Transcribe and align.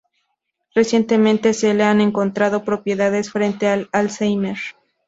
Recientemente 0.73 1.53
se 1.53 1.75
le 1.75 1.83
han 1.83 2.01
encontrado 2.01 2.65
propiedades 2.65 3.29
frente 3.31 3.67
al 3.67 3.87
Alzheimer. 3.91 4.57